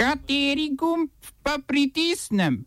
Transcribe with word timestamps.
Kateri 0.00 0.70
gumb 0.72 1.10
pa 1.44 1.58
pritisnem? 1.66 2.64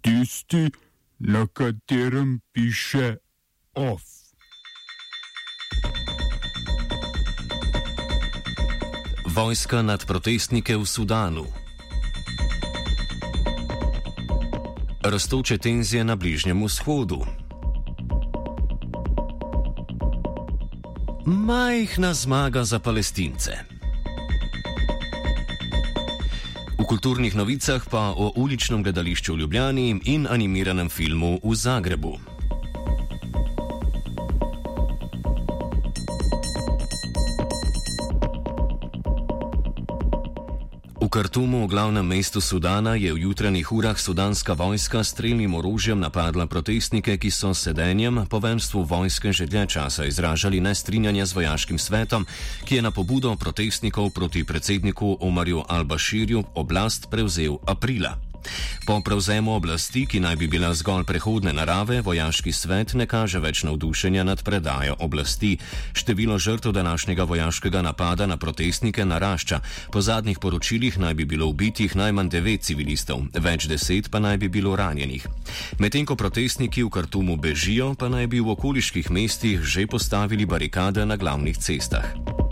Tisti, 0.00 0.72
na 1.18 1.44
katerem 1.52 2.40
piše 2.52 3.16
OF. 3.74 4.02
Vojska 9.28 9.82
nad 9.82 10.06
protestnike 10.06 10.76
v 10.76 10.86
Sudanu. 10.88 11.44
Rastoče 15.04 15.58
tenzije 15.58 16.04
na 16.04 16.16
Bližnjem 16.16 16.64
vzhodu. 16.64 17.20
Majhna 21.26 22.14
zmaga 22.14 22.64
za 22.64 22.78
palestince. 22.78 23.75
Kulturnih 26.86 27.34
novicah 27.34 27.82
pa 27.90 28.14
o 28.14 28.32
uličnem 28.36 28.82
gledališču 28.82 29.34
v 29.34 29.38
Ljubljani 29.38 30.00
in 30.04 30.26
animiranem 30.30 30.88
filmu 30.88 31.40
v 31.42 31.54
Zagrebu. 31.54 32.35
V 41.06 41.08
Kartumu, 41.08 41.70
glavnem 41.70 42.02
mestu 42.02 42.42
Sudana, 42.42 42.98
je 42.98 43.14
v 43.14 43.30
jutranjih 43.30 43.62
urah 43.70 43.94
sudanska 43.94 44.58
vojska 44.58 45.06
s 45.06 45.14
streljnim 45.14 45.54
orožjem 45.54 46.02
napadla 46.02 46.50
protestnike, 46.50 47.14
ki 47.14 47.30
so 47.30 47.54
sedenjem 47.54 48.26
po 48.26 48.42
venstvu 48.42 48.82
vojske 48.82 49.30
že 49.30 49.46
dlje 49.46 49.70
časa 49.70 50.02
izražali 50.02 50.58
nestrinjanje 50.58 51.30
z 51.30 51.32
vojaškim 51.38 51.78
svetom, 51.78 52.26
ki 52.66 52.82
je 52.82 52.82
na 52.82 52.90
pobudo 52.90 53.38
protestnikov 53.38 54.10
proti 54.10 54.42
predsedniku 54.42 55.22
Omarju 55.22 55.62
Al-Bashirju 55.70 56.58
oblast 56.58 57.06
prevzel 57.06 57.62
aprila. 57.70 58.18
Po 58.86 59.00
prevzemu 59.00 59.54
oblasti, 59.54 60.06
ki 60.06 60.20
naj 60.20 60.36
bi 60.36 60.46
bila 60.46 60.74
zgolj 60.74 61.04
prehodne 61.04 61.52
narave, 61.52 62.00
vojaški 62.00 62.52
svet 62.52 62.94
ne 62.94 63.06
kaže 63.06 63.40
več 63.42 63.62
navdušenja 63.66 64.24
nad 64.24 64.42
predajo 64.42 64.96
oblasti. 64.98 65.56
Število 65.92 66.38
žrtev 66.38 66.72
današnjega 66.72 67.24
vojaškega 67.24 67.82
napada 67.82 68.26
na 68.26 68.36
protestnike 68.36 69.04
narašča. 69.04 69.60
Po 69.92 70.00
zadnjih 70.00 70.38
poročilih 70.38 70.98
naj 70.98 71.14
bi 71.14 71.24
bilo 71.24 71.46
ubitih 71.46 71.96
najmanj 71.96 72.30
devet 72.30 72.62
civilistov, 72.62 73.26
več 73.34 73.66
deset 73.66 74.10
pa 74.10 74.22
naj 74.22 74.38
bi 74.38 74.48
bilo 74.48 74.76
ranjenih. 74.76 75.26
Medtem 75.78 76.06
ko 76.06 76.16
protestniki 76.16 76.86
v 76.86 76.90
Kartumu 76.90 77.36
bežijo, 77.36 77.94
pa 77.98 78.08
naj 78.08 78.26
bi 78.26 78.40
v 78.40 78.54
okoliških 78.54 79.10
mestih 79.10 79.60
že 79.66 79.86
postavili 79.86 80.46
barikade 80.46 81.06
na 81.06 81.16
glavnih 81.16 81.58
cestah. 81.58 82.45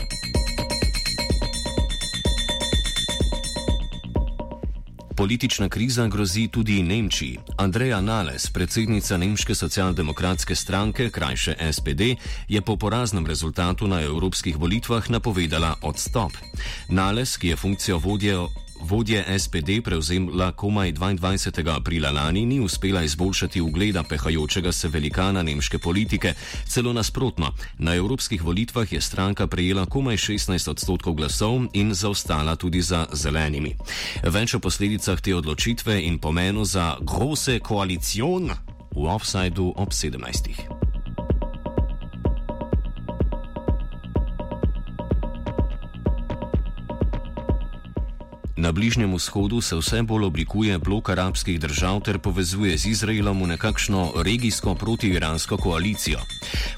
Politična 5.25 5.69
kriza 5.69 6.07
grozi 6.07 6.49
tudi 6.49 6.83
Nemčiji. 6.83 7.39
Andreja 7.57 8.01
Nales, 8.01 8.51
predsednica 8.51 9.17
Nemške 9.17 9.55
socialdemokratske 9.55 10.55
stranke, 10.55 11.11
krajše 11.11 11.55
SPD, 11.73 12.01
je 12.49 12.61
po 12.61 12.77
poraznem 12.77 13.27
rezultatu 13.27 13.87
na 13.87 14.03
evropskih 14.03 14.57
volitvah 14.57 15.11
napovedala 15.11 15.75
odstop. 15.83 16.33
Nales, 16.89 17.37
ki 17.37 17.49
je 17.49 17.57
funkcijo 17.57 17.99
vodje 17.99 18.37
vodje 18.85 19.25
SPD 19.39 19.81
prevzemla 19.85 20.53
komaj 20.53 20.93
22. 20.93 21.77
aprila 21.77 22.11
lani, 22.11 22.47
ni 22.47 22.61
uspela 22.61 23.03
izboljšati 23.03 23.61
ugleda 23.61 24.03
pehajočega 24.03 24.73
se 24.73 24.89
velikana 24.89 25.43
nemške 25.43 25.79
politike. 25.79 26.35
Celo 26.69 26.93
nasprotno, 26.93 27.53
na 27.79 27.95
evropskih 27.95 28.45
volitvah 28.45 28.93
je 28.93 29.01
stranka 29.01 29.47
prejela 29.47 29.87
komaj 29.87 30.17
16 30.17 30.71
odstotkov 30.71 31.15
glasov 31.15 31.63
in 31.73 31.95
zaostala 31.95 32.57
tudi 32.57 32.83
za 32.83 33.07
zelenimi. 33.13 33.77
Več 34.23 34.55
o 34.55 34.59
posledicah 34.59 35.21
te 35.21 35.35
odločitve 35.35 36.03
in 36.05 36.19
pomenu 36.19 36.65
za 36.65 36.97
grose 37.01 37.59
koalicijon 37.59 38.51
v 38.95 39.07
offsajdu 39.09 39.73
ob 39.77 39.89
17. 39.89 40.84
Na 48.65 48.73
Bližnjem 48.73 49.13
vzhodu 49.13 49.61
se 49.61 49.77
vse 49.77 50.03
bolj 50.03 50.25
oblikuje 50.25 50.79
blok 50.79 51.11
arabskih 51.13 51.61
držav 51.61 52.01
ter 52.01 52.19
povezuje 52.19 52.79
z 52.79 52.97
Izraelom 52.97 53.43
v 53.43 53.47
nekakšno 53.47 54.25
regijsko 54.25 54.75
protiiransko 54.75 55.57
koalicijo. 55.57 56.19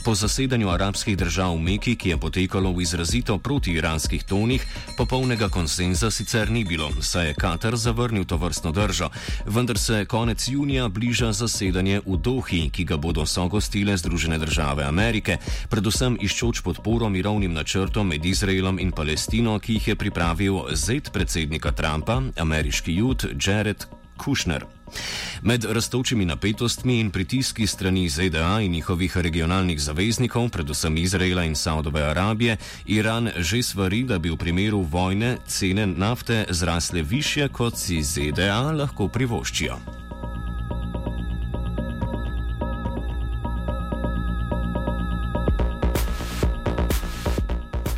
Po 0.02 0.14
zasedanju 0.14 0.66
arabskih 0.70 1.16
držav 1.16 1.54
v 1.54 1.62
Meki, 1.62 1.94
ki 1.94 2.08
je 2.08 2.18
potekalo 2.18 2.72
v 2.74 2.82
izrazito 2.82 3.38
protiiranskih 3.38 4.24
tonih, 4.26 4.66
popolnega 4.98 5.48
konsenza 5.48 6.10
sicer 6.10 6.50
ni 6.50 6.64
bilo, 6.64 6.90
saj 7.00 7.26
je 7.26 7.34
Katar 7.34 7.76
zavrnil 7.76 8.24
to 8.24 8.36
vrstno 8.36 8.72
držo, 8.72 9.10
vendar 9.46 9.78
se 9.78 10.04
konec 10.10 10.48
junija 10.48 10.88
bliža 10.88 11.30
zasedanje 11.32 12.02
v 12.06 12.16
Dohi, 12.18 12.70
ki 12.70 12.84
ga 12.84 12.96
bodo 12.96 13.26
sogostile 13.26 13.96
Združene 13.96 14.38
države 14.38 14.82
Amerike, 14.84 15.38
predvsem 15.70 16.18
iščoč 16.20 16.66
podporo 16.66 17.08
mirovnim 17.08 17.54
načrtom 17.54 18.10
med 18.10 18.26
Izraelom 18.26 18.82
in 18.82 18.90
Palestino, 18.90 19.58
ki 19.58 19.78
jih 19.78 19.88
je 19.88 19.94
pripravil 19.94 20.74
zet 20.74 21.12
predsednik 21.14 21.36
predsednika 21.66 21.75
Trumpa, 21.76 22.22
ameriški 22.36 22.94
jud 22.96 23.24
Jared 23.46 23.84
Kushner. 24.16 24.64
Med 25.42 25.64
rastočimi 25.64 26.24
napetostmi 26.24 27.00
in 27.00 27.10
pritiski 27.10 27.66
strani 27.66 28.08
ZDA 28.08 28.60
in 28.60 28.72
njihovih 28.72 29.16
regionalnih 29.16 29.80
zaveznikov, 29.80 30.48
predvsem 30.48 30.96
Izraela 30.96 31.44
in 31.44 31.54
Saudove 31.54 32.02
Arabije, 32.02 32.56
Iran 32.86 33.30
že 33.36 33.62
svari, 33.62 34.02
da 34.02 34.18
bi 34.18 34.30
v 34.30 34.36
primeru 34.36 34.80
vojne 34.80 35.36
cene 35.46 35.86
nafte 35.86 36.44
zrasle 36.50 37.02
više, 37.02 37.48
kot 37.48 37.78
si 37.78 38.02
ZDA 38.02 38.72
lahko 38.72 39.08
privoščijo. 39.08 40.05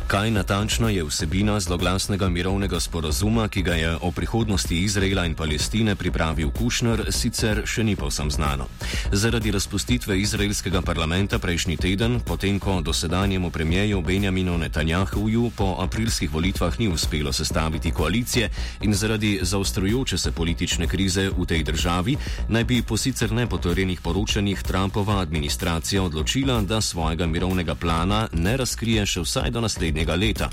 Kaj 0.09 0.31
natančno 0.31 0.89
je 0.89 1.03
vsebina 1.03 1.59
zloglasnega 1.59 2.29
mirovnega 2.29 2.79
sporozuma, 2.79 3.47
ki 3.47 3.61
ga 3.61 3.73
je 3.73 3.91
o 4.01 4.09
prihodnosti 4.11 4.77
Izraela 4.83 5.25
in 5.25 5.35
Palestine 5.35 5.93
pripravil 5.95 6.49
Kušner, 6.49 7.03
sicer 7.13 7.61
še 7.65 7.83
ni 7.83 7.93
povsem 7.95 8.31
znano. 8.31 8.65
Zaradi 9.11 9.51
razpustitve 9.51 10.17
izraelskega 10.19 10.81
parlamenta 10.81 11.37
prejšnji 11.39 11.77
teden, 11.77 12.17
potem 12.25 12.57
ko 12.59 12.79
dosedanjemu 12.81 13.51
premijeju 13.51 14.01
Benjaminu 14.01 14.57
Netanjahuju 14.57 15.51
po 15.55 15.75
aprilskih 15.85 16.33
volitvah 16.33 16.79
ni 16.79 16.87
uspelo 16.87 17.33
sestaviti 17.33 17.91
koalicije 17.91 18.49
in 18.81 18.93
zaradi 18.93 19.39
zaostrujoče 19.41 20.17
se 20.17 20.31
politične 20.31 20.87
krize 20.87 21.29
v 21.29 21.45
tej 21.45 21.63
državi, 21.63 22.17
naj 22.47 22.63
bi 22.63 22.81
po 22.81 22.97
sicer 22.97 23.31
nepotorjenih 23.31 24.01
poročanjih 24.01 24.63
Trumpova 24.63 25.21
administracija 25.21 26.01
odločila, 26.03 26.61
da 26.61 26.81
svojega 26.81 27.29
mirovnega 27.29 27.75
plana 27.75 28.27
ne 28.33 28.57
razkrije 28.57 29.05
še 29.05 29.21
vsaj 29.21 29.53
do 29.53 29.61
naslednjega 29.61 29.98
naslednjega 29.99 30.15
leta. 30.15 30.49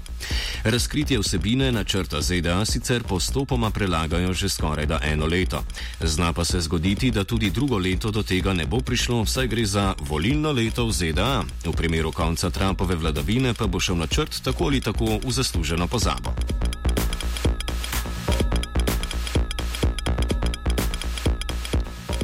Razkritje 0.65 1.19
vsebine 1.19 1.73
načrta 1.73 2.21
ZDA 2.21 2.65
sicer 2.65 3.03
postopoma 3.03 3.71
prelagajo 3.71 4.33
že 4.33 4.49
skoraj 4.49 4.87
da 4.87 5.01
eno 5.03 5.27
leto. 5.27 5.62
Zna 6.01 6.33
pa 6.33 6.45
se 6.45 6.61
zgoditi, 6.61 7.11
da 7.11 7.25
tudi 7.25 7.51
drugo 7.51 7.79
leto 7.79 8.11
do 8.11 8.23
tega 8.23 8.53
ne 8.53 8.67
bo 8.67 8.81
prišlo, 8.81 9.27
saj 9.27 9.47
gre 9.49 9.67
za 9.67 9.95
volilno 10.01 10.53
leto 10.53 10.87
v 10.87 10.93
ZDA. 10.93 11.45
V 11.65 11.73
primeru 11.73 12.12
konca 12.12 12.51
Trumpove 12.51 12.97
vladavine 12.97 13.55
pa 13.55 13.67
bo 13.67 13.81
šel 13.81 13.97
načrt 13.97 14.43
tako 14.43 14.65
ali 14.65 14.81
tako 14.81 15.19
v 15.25 15.31
zasluženo 15.31 15.87
pozabo. 15.87 16.35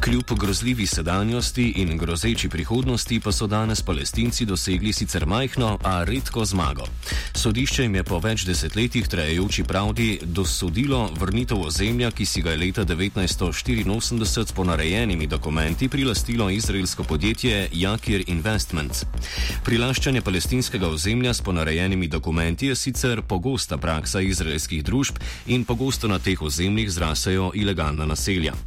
Kljub 0.04 0.38
grozljivi 0.38 0.86
sedanjosti 0.86 1.72
in 1.76 1.98
grozeči 1.98 2.48
prihodnosti 2.48 3.20
pa 3.20 3.32
so 3.32 3.46
danes 3.46 3.82
palestinci 3.82 4.44
dosegli 4.44 4.92
sicer 4.92 5.26
majhno, 5.26 5.78
a 5.82 6.04
redko 6.04 6.44
zmago. 6.44 6.86
Sodišče 7.34 7.82
jim 7.82 7.94
je 7.94 8.02
po 8.04 8.18
več 8.18 8.42
desetletjih 8.44 9.06
trajajoči 9.08 9.64
pravdi 9.64 10.18
dosodilo 10.22 11.04
vrnitev 11.20 11.60
ozemlja, 11.66 12.10
ki 12.10 12.26
si 12.26 12.43
ga 12.43 12.50
je 12.50 12.56
leta 12.56 12.84
1984 12.84 14.46
s 14.46 14.52
ponarejenimi 14.52 15.26
dokumenti 15.26 15.88
prilastilo 15.88 16.50
izraelsko 16.50 17.05
podjetje 17.05 17.69
Jakir 17.72 18.25
Investments. 18.26 19.05
Prilaščanje 19.64 20.20
palestinskega 20.22 20.88
ozemlja 20.88 21.34
s 21.34 21.40
ponarejenimi 21.40 22.08
dokumenti 22.08 22.66
je 22.66 22.76
sicer 22.76 23.22
pogosta 23.22 23.78
praksa 23.78 24.20
izraelskih 24.20 24.82
družb 24.84 25.22
in 25.46 25.64
pogosto 25.64 26.08
na 26.08 26.19
teh 26.19 26.43
ozemljih 26.43 26.90
zrasajo 26.90 27.52
ilegalna 27.55 28.06
naselja. 28.06 28.58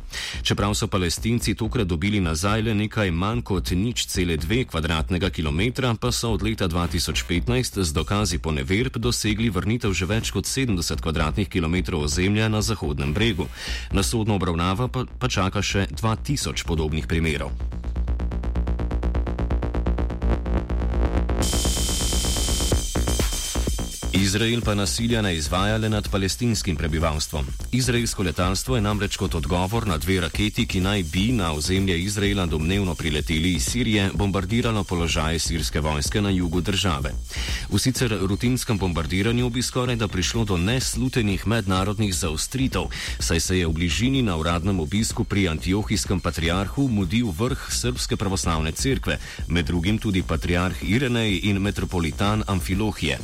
Čeprav 0.41 0.73
so 0.73 0.87
palestinci 0.87 1.24
palestinci 1.25 1.55
tokrat 1.55 1.87
dobili 1.87 2.19
nazaj 2.19 2.61
le 2.61 2.73
nekaj 2.73 3.09
manj 3.11 3.41
kot 3.41 3.71
nič 3.71 4.05
cele 4.05 4.37
dve 4.37 4.63
kvadratnega 4.69 5.29
kilometra, 5.29 5.95
pa 5.97 6.11
so 6.11 6.29
od 6.37 6.43
leta 6.43 6.67
2015 6.69 7.81
z 7.81 7.93
dokazi 7.93 8.37
po 8.37 8.51
neverb 8.51 8.97
dosegli 9.01 9.49
vrnitev 9.49 9.93
že 9.93 10.05
več 10.05 10.29
kot 10.29 10.45
70 10.45 11.01
kvadratnih 11.01 11.49
kilometrov 11.49 12.05
ozemlja 12.05 12.45
na 12.49 12.61
Zahodnem 12.61 13.13
bregu. 13.13 13.49
Na 13.91 14.03
sodno 14.03 14.35
obravnavo 14.35 14.87
pa, 14.87 15.05
pa 15.19 15.27
čaka 15.27 15.65
še 15.65 15.87
2000 15.97 16.61
podobnih 16.61 17.09
primerov. 17.09 17.49
Izrael 24.15 24.61
pa 24.61 24.75
nasilja 24.75 25.21
ne 25.21 25.35
izvaja 25.35 25.77
le 25.77 25.89
nad 25.89 26.07
palestinskim 26.09 26.75
prebivalstvom. 26.75 27.45
Izraelsko 27.71 28.23
letalstvo 28.23 28.75
je 28.75 28.81
namreč 28.81 29.17
kot 29.17 29.35
odgovor 29.35 29.87
na 29.87 29.97
dve 29.97 30.21
raketi, 30.21 30.65
ki 30.65 30.79
naj 30.79 31.03
bi 31.03 31.31
na 31.31 31.51
ozemlje 31.51 31.99
Izraela 31.99 32.45
domnevno 32.45 32.95
prileteli 32.95 33.53
iz 33.53 33.65
Sirije, 33.65 34.09
bombardiralo 34.13 34.83
položaje 34.83 35.39
sirske 35.39 35.79
vojske 35.79 36.21
na 36.21 36.29
jugu 36.29 36.61
države. 36.61 37.11
V 37.69 37.79
sicer 37.79 38.17
rutinskem 38.21 38.77
bombardiranju 38.77 39.49
bi 39.49 39.61
skoraj 39.61 39.95
da 39.95 40.07
prišlo 40.07 40.45
do 40.45 40.57
neslutenih 40.57 41.47
mednarodnih 41.47 42.15
zaostritev, 42.15 42.87
saj 43.19 43.39
se 43.39 43.59
je 43.59 43.67
v 43.67 43.73
bližini 43.73 44.21
na 44.21 44.37
uradnem 44.37 44.79
obisku 44.79 45.23
pri 45.23 45.47
antiohijskem 45.47 46.19
patriarhu 46.19 46.87
mudil 46.87 47.33
vrh 47.37 47.67
Srpske 47.69 48.15
pravoslavne 48.15 48.71
cerkve, 48.71 49.19
med 49.47 49.65
drugim 49.65 49.97
tudi 49.97 50.23
patriarh 50.23 50.83
Irenej 50.83 51.39
in 51.43 51.61
metropolitan 51.61 52.43
Amfilohije. 52.47 53.19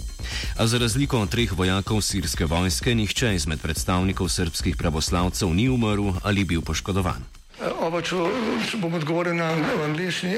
A 0.58 0.68
za 0.68 0.78
razliko 0.78 1.20
od 1.20 1.30
treh 1.30 1.52
vojakov 1.52 2.02
sirske 2.02 2.46
vojske, 2.46 2.96
nihče 2.96 3.36
izmed 3.36 3.62
predstavnikov 3.62 4.30
srpskih 4.30 4.76
pravoslavcev 4.76 5.54
ni 5.54 5.70
umrl 5.70 6.12
ali 6.24 6.44
bil 6.44 6.62
poškodovan. 6.62 7.24
Oba, 7.82 8.02
če, 8.02 8.18
če 8.70 8.78
bom 8.82 8.94
odgovoril 8.98 9.36
na 9.38 9.52
angliški. 9.86 10.38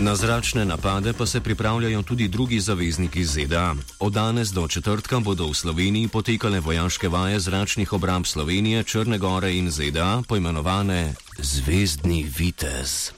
Na 0.00 0.16
zračne 0.16 0.64
napade 0.64 1.12
pa 1.12 1.26
se 1.26 1.40
pripravljajo 1.40 2.02
tudi 2.02 2.28
drugi 2.28 2.60
zavezniki 2.60 3.24
ZDA. 3.24 3.74
Od 3.98 4.12
danes 4.12 4.48
do 4.48 4.68
četrtka 4.68 5.20
bodo 5.20 5.46
v 5.46 5.54
Sloveniji 5.54 6.08
potekale 6.08 6.60
vojaške 6.60 7.08
vaje 7.08 7.40
zračnih 7.40 7.92
obramb 7.92 8.26
Slovenije, 8.26 8.84
Črne 8.84 9.18
Gore 9.18 9.56
in 9.56 9.70
ZDA, 9.70 10.22
poimenovane 10.28 11.14
Zvezdni 11.38 12.30
vitez. 12.38 13.10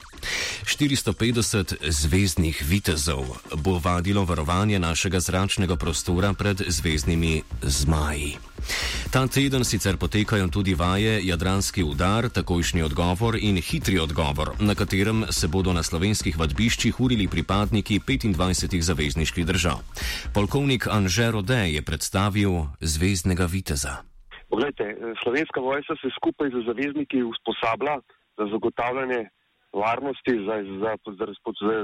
450 0.65 1.75
zvezdnih 1.89 2.63
vitezov 2.67 3.25
bo 3.55 3.79
vadilo 3.83 4.25
varovanje 4.25 4.79
našega 4.79 5.19
zračnega 5.19 5.75
prostora 5.75 6.33
pred 6.33 6.61
zvezdnimi 6.67 7.43
zmaji. 7.61 8.37
Ta 9.11 9.27
teden 9.27 9.67
sicer 9.67 9.99
potekajo 9.99 10.47
tudi 10.47 10.71
vaje 10.71 11.19
Jadranski 11.27 11.83
udar, 11.83 12.29
takojšnji 12.31 12.81
odgovor 12.87 13.35
in 13.35 13.59
hitri 13.59 13.99
odgovor, 13.99 14.55
na 14.63 14.71
katerem 14.71 15.27
se 15.37 15.51
bodo 15.51 15.73
na 15.75 15.83
slovenskih 15.83 16.39
vadbiščih 16.39 16.95
urili 17.03 17.27
pripadniki 17.27 17.99
25 17.99 18.79
zavezniških 18.89 19.43
držav. 19.51 19.83
Polkovnik 20.35 20.87
Anže 20.87 21.27
Rode 21.35 21.59
je 21.75 21.81
predstavil 21.89 22.71
zvezdnega 22.79 23.51
viteza. 23.51 23.93
Poglejte, 24.47 24.95
slovenska 25.23 25.59
vojska 25.59 25.93
se 25.99 26.07
skupaj 26.15 26.47
z 26.55 26.63
zavezniki 26.71 27.19
usposablja 27.33 27.99
za 28.39 28.45
zagotavljanje 28.53 29.21
varnosti, 29.83 30.33
za, 30.47 30.55
za, 30.81 30.91
za, 31.19 31.25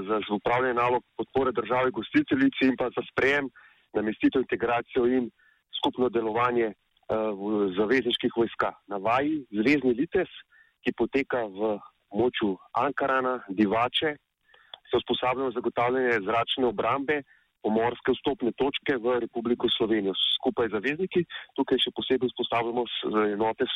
za, 0.07 0.17
za 0.27 0.33
upravljanje 0.39 0.79
nalog 0.79 1.03
podpore 1.17 1.51
države 1.51 1.91
gostiteljici 1.91 2.71
in 2.71 2.75
pa 2.79 2.87
za 2.95 3.03
sprejem, 3.11 3.51
namestitev, 3.97 4.47
integracijo 4.47 5.03
in 5.17 5.23
skupno 5.79 6.07
delovanje 6.09 6.71
uh, 7.09 7.73
zavezniških 7.77 8.31
vojska. 8.37 8.73
Na 8.87 8.97
vaji 8.97 9.45
Zvezdni 9.51 9.93
Lites, 9.93 10.31
ki 10.83 10.93
poteka 10.97 11.43
v 11.47 11.77
moču 12.13 12.55
Ankarana, 12.71 13.39
Divače, 13.49 14.15
se 14.89 14.97
usposabljajo 14.97 15.51
zagotavljanje 15.51 16.21
zračne 16.27 16.65
obrambe, 16.65 17.21
pomorske 17.63 18.13
vstopne 18.15 18.51
točke 18.55 18.95
v 19.03 19.19
Republiko 19.19 19.67
Slovenijo. 19.77 20.13
Skupaj 20.37 20.69
z 20.69 20.77
zavezniki 20.77 21.25
tukaj 21.57 21.81
še 21.83 21.91
posebej 21.97 22.31
vzpostavljamo 22.31 22.83
enote 23.33 23.67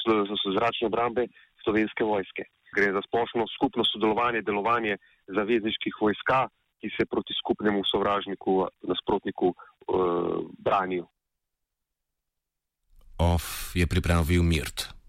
zračne 0.56 0.88
obrambe 0.88 1.28
slovenske 1.64 2.08
vojske. 2.08 2.48
Gre 2.76 2.94
za 2.96 3.02
splošno 3.08 3.48
skupno 3.56 3.84
sodelovanje, 3.90 4.46
delovanje 4.48 4.96
zavezniških 5.28 5.98
vojska, 6.02 6.46
ki 6.80 6.90
se 6.96 7.06
proti 7.06 7.36
skupnemu 7.42 7.84
sovražniku, 7.86 8.64
nasprotniku 8.90 9.52
uh, 9.52 10.40
branijo. 10.58 11.10
OF 13.22 13.78
je 13.78 13.86
pripravil 13.86 14.42
Mirt. 14.42 15.01